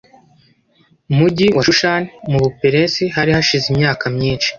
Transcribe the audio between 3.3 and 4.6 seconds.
hashize imyaka myinshi